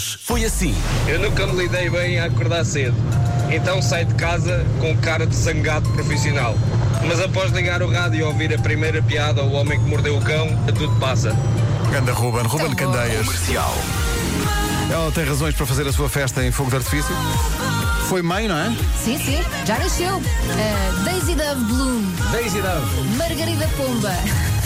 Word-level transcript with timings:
Hoje 0.00 0.18
foi 0.18 0.44
assim. 0.46 0.74
Eu 1.06 1.18
nunca 1.18 1.46
me 1.46 1.62
lidei 1.62 1.90
bem 1.90 2.18
a 2.18 2.24
acordar 2.24 2.64
cedo. 2.64 2.96
Então 3.50 3.82
saio 3.82 4.06
de 4.06 4.14
casa 4.14 4.64
com 4.80 4.96
cara 4.96 5.26
de 5.26 5.36
zangado 5.36 5.86
profissional. 5.90 6.56
Mas 7.06 7.20
após 7.20 7.52
ligar 7.52 7.82
o 7.82 7.92
rádio 7.92 8.20
e 8.20 8.22
ouvir 8.22 8.54
a 8.54 8.58
primeira 8.58 9.02
piada, 9.02 9.42
o 9.42 9.52
homem 9.52 9.78
que 9.78 9.84
mordeu 9.84 10.16
o 10.16 10.22
cão, 10.22 10.48
tudo 10.68 10.98
passa. 10.98 11.36
Ganda 11.92 12.12
Ruben, 12.14 12.44
Ruben. 12.44 12.74
Candeias. 12.74 13.26
Comercial. 13.26 13.76
Ela 14.90 15.12
tem 15.12 15.24
razões 15.24 15.54
para 15.54 15.66
fazer 15.66 15.86
a 15.86 15.92
sua 15.92 16.08
festa 16.08 16.42
em 16.42 16.50
fogo 16.50 16.70
de 16.70 16.76
artifício. 16.76 17.14
Foi 18.08 18.22
mãe, 18.22 18.48
não 18.48 18.56
é? 18.56 18.74
Sim, 19.04 19.18
sim, 19.18 19.44
já 19.66 19.78
nasceu. 19.78 20.16
Uh, 20.16 21.04
Daisy 21.04 21.34
Dove 21.34 21.64
Bloom, 21.64 22.02
Daisy 22.32 22.62
Dove. 22.62 23.16
Margarida 23.18 23.68
Pomba. 23.76 24.14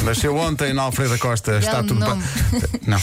Nasceu 0.05 0.37
ontem 0.37 0.73
na 0.75 0.83
Alfreda 0.83 1.17
Costa. 1.19 1.59
Está 1.59 1.83
tudo 1.83 2.05
bem. 2.05 2.23
Não. 2.87 2.99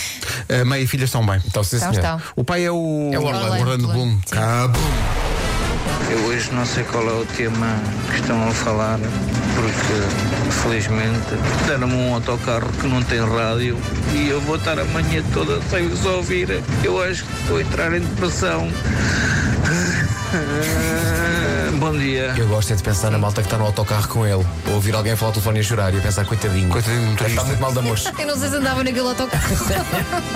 A 0.61 0.65
mãe 0.65 0.83
e 0.83 0.87
filha 0.87 1.05
estão 1.05 1.25
bem. 1.25 1.41
Então, 1.45 1.63
sim, 1.63 1.79
senhor. 1.79 1.93
estão. 1.93 2.21
O 2.35 2.43
pai 2.43 2.65
é 2.65 2.71
o, 2.71 3.09
É 3.11 3.19
o 3.19 3.23
Orlando. 3.23 3.59
Orlando 3.59 3.87
Bloom. 3.87 4.19
Sim. 4.25 4.35
Eu 6.11 6.19
hoje 6.25 6.51
não 6.51 6.65
sei 6.65 6.83
qual 6.83 7.07
é 7.07 7.13
o 7.13 7.25
tema 7.37 7.67
que 8.09 8.19
estão 8.19 8.45
a 8.47 8.51
falar, 8.51 8.99
porque 8.99 10.51
felizmente 10.61 11.35
deram-me 11.65 11.95
um 11.95 12.13
autocarro 12.15 12.67
que 12.79 12.85
não 12.85 13.01
tem 13.03 13.21
rádio 13.21 13.77
e 14.13 14.27
eu 14.27 14.41
vou 14.41 14.57
estar 14.57 14.77
a 14.77 14.83
manhã 14.85 15.23
toda 15.33 15.61
sem 15.69 15.87
os 15.87 16.05
ouvir. 16.05 16.61
Eu 16.83 17.01
acho 17.01 17.23
que 17.23 17.31
vou 17.47 17.61
entrar 17.61 17.95
em 17.95 18.01
depressão. 18.01 18.69
Bom 21.79 21.93
dia. 21.93 22.33
Eu 22.37 22.47
gosto 22.47 22.73
é 22.73 22.75
de 22.75 22.83
pensar 22.83 23.09
na 23.09 23.17
malta 23.17 23.41
que 23.41 23.47
está 23.47 23.57
no 23.57 23.65
autocarro 23.65 24.07
com 24.07 24.25
ele. 24.25 24.45
Ou 24.67 24.73
ouvir 24.73 24.93
alguém 24.93 25.15
falar 25.15 25.29
ao 25.29 25.33
telefone 25.33 25.59
e 25.59 25.63
chorar 25.63 25.93
e 25.93 25.97
eu 25.97 26.01
pensar, 26.01 26.25
coitadinho. 26.25 26.69
Coitadinho 26.69 27.01
do 27.01 27.11
motorista. 27.11 27.41
Está 27.41 27.43
muito 27.45 27.61
mal 27.61 27.71
de 27.71 27.79
amores. 27.79 28.05
Eu 28.19 28.27
não 28.27 28.37
sei 28.37 28.49
se 28.49 28.55
andava 28.55 28.83
naquele 28.83 29.07
autocarro. 29.07 29.55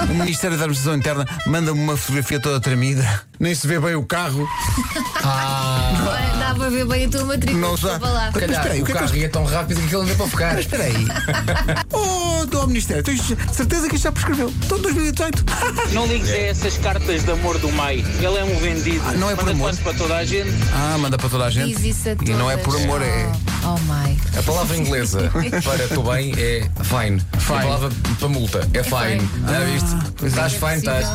O 0.09 0.13
Ministério 0.13 0.57
da 0.57 0.63
Administração 0.63 0.95
Interna 0.95 1.25
manda-me 1.45 1.79
uma 1.79 1.97
fotografia 1.97 2.39
toda 2.39 2.59
tremida. 2.59 3.21
Nem 3.39 3.53
se 3.53 3.67
vê 3.67 3.79
bem 3.79 3.95
o 3.95 4.03
carro. 4.03 4.47
Olha, 5.23 6.35
Dá 6.39 6.55
para 6.55 6.69
ver 6.69 6.85
bem 6.85 7.05
a 7.05 7.09
tua 7.09 7.25
matrícula. 7.25 7.59
Não 7.59 7.77
já. 7.77 7.89
Desculpa 7.89 8.13
lá. 8.13 8.31
Mas 8.33 8.41
Calhar, 8.41 8.51
espera 8.51 8.73
aí, 8.73 8.79
o 8.79 8.83
o 8.83 8.85
que 8.85 8.91
é 8.91 8.95
que 8.95 9.01
carro 9.01 9.17
ia 9.17 9.29
tão 9.29 9.45
rápido 9.45 9.79
que 9.79 9.85
aquilo 9.85 10.01
não 10.01 10.07
deu 10.07 10.15
para 10.15 10.27
focar. 10.27 10.59
Espera 10.59 10.83
aí. 10.83 11.07
oh, 11.91 12.45
do 12.45 12.67
Ministério, 12.67 13.03
tens 13.03 13.21
certeza 13.51 13.89
que 13.89 13.95
isto 13.95 14.03
já 14.03 14.11
prescreveu? 14.11 14.53
Estou 14.61 14.77
em 14.77 14.81
2018. 14.81 15.45
Não 15.93 16.05
ligues 16.05 16.29
a 16.29 16.37
essas 16.37 16.77
cartas 16.77 17.23
de 17.23 17.31
amor 17.31 17.57
do 17.57 17.71
Mai. 17.71 18.05
Ele 18.19 18.37
é 18.37 18.43
um 18.43 18.57
vendido. 18.59 19.03
Ah, 19.07 19.13
não 19.13 19.29
é 19.29 19.35
por 19.35 19.43
Manda 19.45 19.51
amor? 19.51 19.65
quase 19.65 19.81
para 19.81 19.93
toda 19.93 20.15
a 20.15 20.23
gente. 20.25 20.51
Ah, 20.73 20.97
manda 20.97 21.17
para 21.17 21.29
toda 21.29 21.45
a 21.45 21.49
gente. 21.49 21.75
Diz 21.75 21.97
isso 21.97 22.09
a 22.09 22.11
e 22.23 22.33
não 22.33 22.49
é 22.49 22.57
por 22.57 22.71
todas. 22.73 22.83
amor, 22.83 23.01
é. 23.01 23.54
Oh, 23.65 23.79
my. 23.79 24.15
A 24.37 24.43
palavra 24.43 24.77
inglesa 24.77 25.31
para 25.63 25.83
estou 25.83 26.03
bem 26.03 26.33
é 26.37 26.69
fine. 26.83 27.19
Fine. 27.39 27.57
A 27.57 27.61
palavra 27.63 27.89
para 28.19 28.27
multa 28.27 28.69
é 28.73 28.83
fine. 28.83 29.19
fine. 29.19 29.47
Já 29.49 29.59
viste? 29.61 30.11
pois 30.17 30.37
é. 30.37 30.45
Estás 30.47 30.53
fine, 30.53 30.77
estás. 30.77 31.09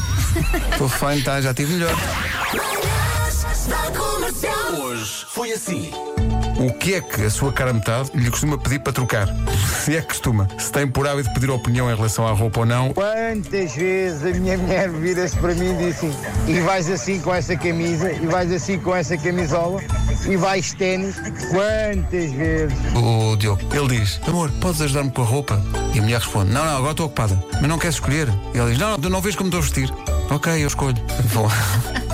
Estou 0.73 0.89
fine, 0.89 1.23
tá, 1.23 1.41
já 1.41 1.55
tive 1.55 1.75
melhor. 1.75 1.97
Hoje 4.79 5.27
foi 5.29 5.53
assim. 5.53 5.91
O 6.59 6.73
que 6.73 6.95
é 6.95 7.01
que 7.01 7.23
a 7.25 7.31
sua 7.31 7.53
cara 7.53 7.73
metade 7.73 8.11
lhe 8.15 8.31
costuma 8.31 8.57
pedir 8.57 8.79
para 8.81 8.93
trocar? 8.93 9.29
Se 9.85 9.97
é 9.97 10.01
que 10.01 10.09
costuma. 10.09 10.49
Se 10.59 10.73
tem 10.73 10.87
por 10.87 11.07
hábito 11.07 11.33
pedir 11.35 11.51
opinião 11.51 11.91
em 11.91 11.95
relação 11.95 12.27
à 12.27 12.33
roupa 12.33 12.61
ou 12.61 12.67
não. 12.67 12.93
Quantas 12.95 13.75
vezes 13.75 14.25
a 14.25 14.39
minha 14.39 14.57
mulher 14.57 14.91
vira-se 14.91 15.37
para 15.37 15.55
mim 15.55 15.73
e 15.73 15.77
diz 15.77 15.97
assim: 15.97 16.15
e 16.47 16.61
vais 16.61 16.91
assim 16.91 17.21
com 17.21 17.35
essa 17.35 17.57
camisa, 17.57 18.11
e 18.11 18.27
vais 18.27 18.51
assim 18.51 18.79
com 18.79 18.95
essa 18.95 19.17
camisola, 19.17 19.81
e 20.27 20.37
vais 20.37 20.73
ténis. 20.75 21.17
Quantas 21.51 22.33
vezes? 22.33 22.79
O 22.95 23.37
Diogo, 23.37 23.61
ele 23.75 23.99
diz: 23.99 24.21
Amor, 24.27 24.51
podes 24.61 24.81
ajudar-me 24.81 25.11
com 25.11 25.23
a 25.23 25.27
roupa? 25.27 25.63
E 25.95 25.99
a 25.99 26.03
mulher 26.03 26.21
responde: 26.21 26.51
Não, 26.51 26.65
não, 26.65 26.77
agora 26.77 26.93
estou 26.93 27.07
ocupada. 27.07 27.43
Mas 27.53 27.69
não 27.69 27.79
queres 27.79 27.97
escolher? 27.97 28.29
E 28.55 28.59
ele 28.59 28.71
diz: 28.71 28.79
Não, 28.79 28.91
não, 28.91 28.99
tu 28.99 29.11
não 29.11 29.21
vês 29.21 29.37
como 29.37 29.49
estou 29.49 29.61
a 29.61 29.63
vestir. 29.63 29.93
Ok, 30.31 30.63
eu 30.63 30.69
escolho. 30.69 30.97
Vou, 31.29 31.51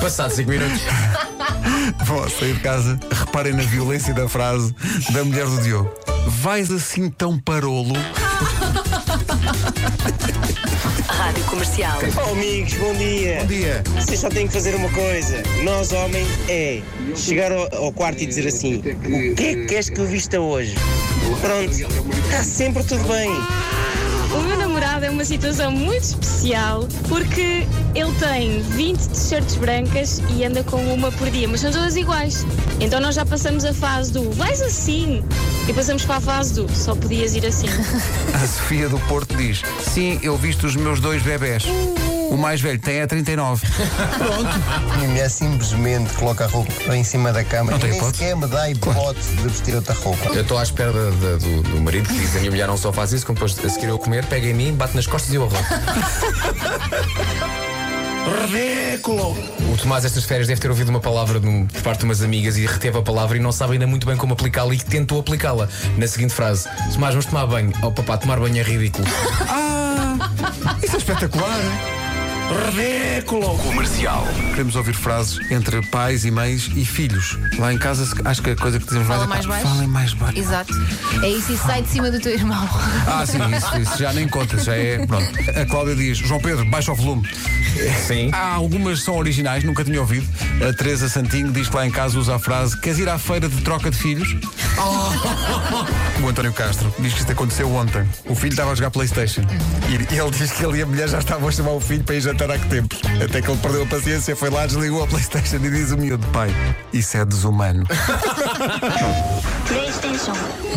Passado 0.00 0.30
5 0.30 0.48
minutos. 0.48 0.80
Vou 2.04 2.28
sair 2.28 2.54
de 2.54 2.60
casa. 2.60 2.98
Reparem 3.10 3.52
na 3.52 3.62
violência 3.62 4.12
da 4.14 4.28
frase 4.28 4.74
da 5.10 5.24
mulher 5.24 5.46
do 5.46 5.60
Diogo. 5.62 5.90
Vais 6.26 6.70
assim 6.70 7.08
tão 7.10 7.38
parolo? 7.38 7.94
Rádio 11.08 11.44
Comercial. 11.44 11.98
Oh, 12.16 12.32
amigos, 12.32 12.74
bom 12.74 12.94
dia. 12.94 13.38
Bom 13.40 13.46
dia. 13.46 13.84
Vocês 13.94 14.20
só 14.20 14.28
têm 14.28 14.46
que 14.46 14.52
fazer 14.52 14.74
uma 14.74 14.90
coisa. 14.90 15.42
Nós, 15.62 15.92
homens, 15.92 16.28
é 16.48 16.82
chegar 17.14 17.52
ao, 17.52 17.84
ao 17.84 17.92
quarto 17.92 18.22
e 18.22 18.26
dizer 18.26 18.46
assim: 18.46 18.76
O 18.76 18.82
que 19.34 19.44
é 19.44 19.54
que 19.54 19.66
queres 19.66 19.88
que 19.88 19.98
eu 19.98 20.06
vista 20.06 20.40
hoje? 20.40 20.74
Pronto, 21.40 21.72
está 21.72 22.42
sempre 22.44 22.84
tudo 22.84 23.04
bem. 23.08 23.30
O 24.36 24.42
meu 24.42 24.58
namorado 24.58 25.06
é 25.06 25.10
uma 25.10 25.24
situação 25.24 25.72
muito 25.72 26.02
especial 26.02 26.86
porque 27.08 27.66
ele 27.94 28.12
tem 28.18 28.60
20 28.60 29.08
t-shirts 29.08 29.56
brancas 29.56 30.20
e 30.36 30.44
anda 30.44 30.62
com 30.62 30.76
uma 30.92 31.10
por 31.12 31.30
dia, 31.30 31.48
mas 31.48 31.60
são 31.60 31.72
todas 31.72 31.96
iguais. 31.96 32.46
Então 32.78 33.00
nós 33.00 33.14
já 33.14 33.24
passamos 33.24 33.64
a 33.64 33.72
fase 33.72 34.12
do 34.12 34.30
vais 34.32 34.60
assim 34.60 35.24
e 35.66 35.72
passamos 35.72 36.04
para 36.04 36.16
a 36.16 36.20
fase 36.20 36.54
do 36.54 36.70
só 36.70 36.94
podias 36.94 37.34
ir 37.34 37.46
assim. 37.46 37.68
A 38.34 38.46
Sofia 38.46 38.90
do 38.90 38.98
Porto 39.00 39.34
diz: 39.36 39.62
Sim, 39.80 40.20
eu 40.22 40.36
visto 40.36 40.66
os 40.66 40.76
meus 40.76 41.00
dois 41.00 41.22
bebés. 41.22 41.64
O 42.30 42.36
mais 42.36 42.60
velho 42.60 42.78
tem 42.78 43.00
a 43.02 43.06
39. 43.06 43.66
Minha 44.96 45.08
mulher 45.08 45.30
simplesmente 45.30 46.12
coloca 46.14 46.44
a 46.44 46.46
roupa 46.48 46.72
em 46.96 47.04
cima 47.04 47.32
da 47.32 47.44
cama 47.44 47.70
Não 47.72 47.78
e 47.78 47.80
tem 47.80 47.90
nem 47.90 47.98
hipótese. 47.98 48.18
sequer 48.18 48.36
me 48.36 48.46
dá 48.46 48.70
hipótese 48.70 49.36
de 49.36 49.42
vestir 49.48 49.74
outra 49.74 49.94
roupa. 49.94 50.26
Eu 50.34 50.42
estou 50.42 50.58
à 50.58 50.62
espera 50.62 50.92
da- 50.92 51.10
da- 51.10 51.36
do, 51.36 51.62
do 51.62 51.80
marido 51.80 52.08
que 52.08 52.14
diz 52.14 52.34
a 52.36 52.38
minha 52.40 52.50
mulher 52.50 52.66
não 52.66 52.76
só 52.76 52.92
faz 52.92 53.12
isso, 53.12 53.24
como 53.26 53.34
depois 53.38 53.58
a 53.64 53.68
seguir 53.68 53.86
eu 53.88 53.98
comer, 53.98 54.24
pega 54.26 54.46
em 54.48 54.54
mim, 54.54 54.74
bate 54.74 54.94
nas 54.96 55.06
costas 55.06 55.32
e 55.32 55.36
eu 55.36 55.44
arroto. 55.44 55.64
Ridículo! 58.50 59.36
O 59.72 59.76
Tomás, 59.76 60.04
estas 60.04 60.24
férias, 60.24 60.48
deve 60.48 60.60
ter 60.60 60.68
ouvido 60.68 60.88
uma 60.88 61.00
palavra 61.00 61.38
de 61.38 61.46
um- 61.46 61.66
por 61.66 61.80
parte 61.82 62.00
de 62.00 62.04
umas 62.06 62.22
amigas 62.22 62.56
e 62.56 62.66
reteve 62.66 62.98
a 62.98 63.02
palavra 63.02 63.36
e 63.36 63.40
não 63.40 63.52
sabe 63.52 63.74
ainda 63.74 63.86
muito 63.86 64.06
bem 64.06 64.16
como 64.16 64.32
aplicá-la 64.32 64.74
e 64.74 64.78
tentou 64.78 65.20
aplicá-la 65.20 65.68
na 65.96 66.06
seguinte 66.08 66.34
frase: 66.34 66.68
Tomás, 66.92 67.14
vamos 67.14 67.26
tomar 67.26 67.46
banho. 67.46 67.72
Oh 67.82 67.92
papá, 67.92 68.16
tomar 68.18 68.40
banho 68.40 68.58
é 68.58 68.62
ridículo. 68.62 69.06
Ah, 69.48 70.30
isso 70.82 70.96
é 70.96 70.98
espetacular! 70.98 71.56
Ridículo! 72.46 73.58
Comercial. 73.58 74.24
Queremos 74.50 74.76
ouvir 74.76 74.94
frases 74.94 75.38
entre 75.50 75.82
pais 75.88 76.24
e 76.24 76.30
mães 76.30 76.70
e 76.76 76.84
filhos. 76.84 77.38
Lá 77.58 77.72
em 77.72 77.78
casa, 77.78 78.06
acho 78.24 78.42
que 78.42 78.50
a 78.50 78.56
coisa 78.56 78.78
que 78.78 78.84
dizemos 78.84 79.08
Fala 79.08 79.26
mais 79.26 79.44
é 79.44 79.48
mais 79.48 79.62
baixo. 79.62 79.74
Falem 79.74 79.88
mais 79.88 80.14
baixo. 80.14 80.38
Exato. 80.38 80.72
É 81.22 81.28
isso 81.28 81.52
e 81.52 81.56
sai 81.58 81.82
de 81.82 81.88
cima 81.88 82.10
do 82.10 82.20
teu 82.20 82.32
irmão. 82.32 82.68
Ah, 83.06 83.26
sim, 83.26 83.38
isso, 83.56 83.78
isso 83.80 83.98
já 83.98 84.12
nem 84.12 84.28
conta, 84.28 84.58
já 84.58 84.76
é. 84.76 85.04
Pronto. 85.06 85.26
A 85.60 85.66
Cláudia 85.66 85.96
diz: 85.96 86.18
João 86.18 86.40
Pedro, 86.40 86.64
baixa 86.70 86.92
o 86.92 86.94
volume. 86.94 87.28
Sim. 88.06 88.30
Há 88.32 88.54
algumas 88.54 89.02
são 89.02 89.16
originais, 89.16 89.64
nunca 89.64 89.84
tinha 89.84 90.00
ouvido. 90.00 90.26
A 90.66 90.72
Teresa 90.72 91.08
Santinho 91.08 91.52
diz 91.52 91.68
que 91.68 91.76
lá 91.76 91.86
em 91.86 91.90
casa 91.90 92.18
usa 92.18 92.36
a 92.36 92.38
frase: 92.38 92.78
Queres 92.80 92.98
ir 92.98 93.08
à 93.08 93.18
feira 93.18 93.48
de 93.48 93.60
troca 93.62 93.90
de 93.90 93.96
filhos? 93.96 94.36
O 96.22 96.28
António 96.28 96.52
Castro 96.52 96.92
diz 96.98 97.12
que 97.12 97.20
isto 97.20 97.32
aconteceu 97.32 97.70
ontem. 97.72 98.04
O 98.24 98.34
filho 98.34 98.50
estava 98.50 98.72
a 98.72 98.74
jogar 98.74 98.90
Playstation. 98.90 99.42
E 99.88 99.94
ele 99.94 100.30
diz 100.30 100.50
que 100.50 100.64
ele 100.64 100.78
e 100.78 100.82
a 100.82 100.86
mulher 100.86 101.08
já 101.08 101.18
estavam 101.18 101.48
a 101.48 101.52
chamar 101.52 101.72
o 101.72 101.80
filho 101.80 102.02
para 102.02 102.14
ir 102.14 102.20
jantar 102.20 102.50
há 102.50 102.58
que 102.58 102.66
tempos. 102.68 102.98
Até 103.22 103.42
que 103.42 103.50
ele 103.50 103.58
perdeu 103.58 103.82
a 103.82 103.86
paciência, 103.86 104.34
foi 104.34 104.50
lá, 104.50 104.66
desligou 104.66 105.04
a 105.04 105.06
Playstation 105.06 105.56
e 105.56 105.70
diz 105.70 105.92
o 105.92 105.98
miúdo: 105.98 106.26
Pai, 106.28 106.48
isso 106.92 107.16
é 107.16 107.24
desumano. 107.24 107.84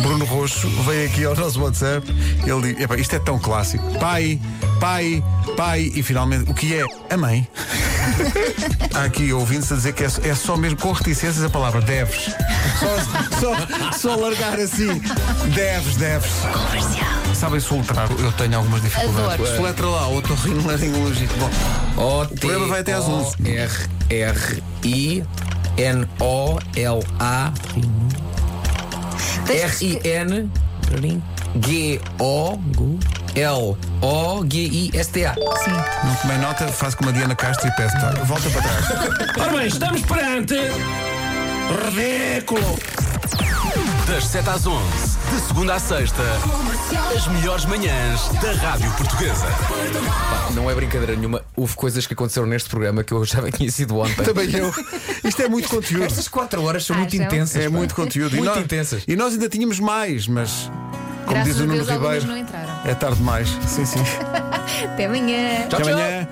Bruno 0.02 0.24
Roxo 0.24 0.68
veio 0.84 1.06
aqui 1.08 1.24
ao 1.24 1.34
nosso 1.36 1.60
WhatsApp. 1.62 2.06
Ele 2.44 2.72
diz: 2.74 2.82
"Epá, 2.82 2.96
Isto 2.96 3.16
é 3.16 3.18
tão 3.18 3.38
clássico. 3.38 3.84
Pai, 3.98 4.40
pai, 4.80 5.22
pai. 5.56 5.92
E 5.94 6.02
finalmente, 6.02 6.50
o 6.50 6.54
que 6.54 6.74
é? 6.74 6.84
A 7.12 7.16
mãe. 7.16 7.46
Há 8.94 9.04
aqui 9.04 9.32
ouvindo-se 9.32 9.72
a 9.72 9.76
dizer 9.76 9.92
que 9.92 10.04
é, 10.04 10.08
é 10.24 10.34
só 10.34 10.56
mesmo 10.56 10.78
com 10.78 10.92
reticências 10.92 11.44
a 11.44 11.50
palavra 11.50 11.80
deves. 11.80 12.30
Só, 12.78 12.96
só, 13.40 13.98
só 13.98 14.16
largar 14.16 14.58
assim. 14.58 15.00
Deves, 15.54 15.96
deves. 15.96 16.30
Sabem 17.34 17.60
soletrar? 17.60 18.08
Eu 18.18 18.32
tenho 18.32 18.56
algumas 18.56 18.82
dificuldades. 18.82 19.34
Adoro. 19.34 19.56
Soletra 19.56 19.86
lá, 19.86 20.08
otorrinolaringologia. 20.08 21.28
Bom, 21.96 22.22
O 22.22 22.26
programa 22.38 22.66
vai 22.66 22.80
até 22.80 22.92
às 22.94 23.04
11. 23.04 23.36
R 23.46 23.88
R 24.10 24.62
I 24.84 25.24
N 25.76 26.06
O 26.18 26.58
L 26.76 27.02
A 27.20 27.52
Tens 29.50 29.62
R 29.62 29.76
que 29.78 29.84
I 29.86 30.00
N 30.08 30.50
G 31.66 32.00
O 32.18 32.58
L 33.34 33.76
O 34.00 34.44
G 34.48 34.58
I 34.58 34.90
S 34.94 35.10
T 35.10 35.26
A. 35.26 35.34
Sim. 35.34 35.70
não 36.04 36.14
tomei 36.16 36.38
nota, 36.38 36.68
faço 36.68 36.96
como 36.96 37.10
a 37.10 37.12
Diana 37.12 37.34
Castro 37.34 37.68
e 37.68 37.72
peço. 37.72 37.94
tá, 37.98 38.10
Volta 38.24 38.48
para 38.50 38.62
trás. 38.62 39.36
Ora 39.38 39.52
bem, 39.58 39.66
estamos 39.66 40.02
perante. 40.02 40.54
Ridículo! 41.84 42.78
Das 44.10 44.24
7 44.26 44.48
às 44.50 44.66
11, 44.66 44.82
de 45.32 45.40
segunda 45.46 45.74
à 45.74 45.78
sexta, 45.78 46.22
as 47.16 47.28
melhores 47.28 47.64
manhãs 47.64 48.28
da 48.42 48.52
Rádio 48.52 48.90
Portuguesa. 48.92 49.46
Não 50.52 50.68
é 50.68 50.74
brincadeira 50.74 51.14
nenhuma. 51.14 51.42
Houve 51.56 51.76
coisas 51.76 52.06
que 52.08 52.14
aconteceram 52.14 52.46
neste 52.48 52.68
programa 52.68 53.04
que 53.04 53.12
eu 53.12 53.24
já 53.24 53.48
tinha 53.52 53.70
sido 53.70 53.96
ontem. 53.98 54.24
Também 54.24 54.50
eu. 54.54 54.74
Isto 55.24 55.42
é 55.42 55.48
muito 55.48 55.68
conteúdo. 55.68 56.04
Estas 56.04 56.26
4 56.26 56.60
horas 56.62 56.84
são 56.84 56.96
Ah, 56.96 57.00
muito 57.00 57.16
são? 57.16 57.24
intensas. 57.24 57.56
É 57.62 57.70
pá. 57.70 57.76
muito 57.76 57.94
conteúdo. 57.94 58.34
Muito 58.36 58.44
e 58.50 58.54
nós, 58.54 58.64
intensas. 58.64 59.02
E 59.06 59.14
nós 59.16 59.32
ainda 59.34 59.48
tínhamos 59.48 59.78
mais, 59.78 60.26
mas. 60.26 60.70
Como 61.24 61.34
Graças 61.34 61.54
diz 61.54 61.62
o 61.62 61.66
Nuno 61.68 61.84
Ribeiro, 61.84 62.26
não 62.26 62.36
entraram. 62.36 62.80
é 62.84 62.94
tarde 62.94 63.16
demais. 63.18 63.48
Sim, 63.66 63.84
sim. 63.84 64.00
Até 64.92 65.06
amanhã. 65.06 65.68
Tchau, 65.68 65.78
Até 65.80 65.90
tchau. 65.90 65.92
amanhã. 65.92 66.28